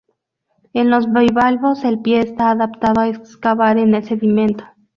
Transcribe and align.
En 0.73 0.89
los 0.89 1.13
bivalvos, 1.13 1.83
el 1.83 1.99
pie 2.01 2.21
está 2.21 2.49
adaptado 2.49 3.01
a 3.01 3.07
excavar 3.07 3.77
en 3.77 3.93
el 3.93 4.03
sedimento. 4.03 4.63